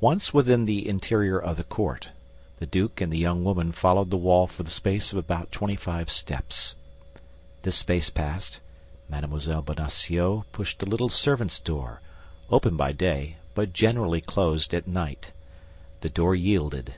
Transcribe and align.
Once 0.00 0.34
within 0.34 0.64
the 0.64 0.88
interior 0.88 1.38
of 1.38 1.56
the 1.56 1.62
court, 1.62 2.08
the 2.58 2.66
duke 2.66 3.00
and 3.00 3.12
the 3.12 3.16
young 3.18 3.44
woman 3.44 3.70
followed 3.70 4.10
the 4.10 4.16
wall 4.16 4.48
for 4.48 4.64
the 4.64 4.72
space 4.72 5.12
of 5.12 5.18
about 5.18 5.52
twenty 5.52 5.76
five 5.76 6.10
steps. 6.10 6.74
This 7.62 7.76
space 7.76 8.10
passed, 8.10 8.58
Mme. 9.08 9.26
Bonacieux 9.62 10.46
pushed 10.50 10.82
a 10.82 10.86
little 10.86 11.08
servants' 11.08 11.60
door, 11.60 12.00
open 12.50 12.76
by 12.76 12.90
day 12.90 13.36
but 13.54 13.72
generally 13.72 14.20
closed 14.20 14.74
at 14.74 14.88
night. 14.88 15.30
The 16.00 16.10
door 16.10 16.34
yielded. 16.34 16.96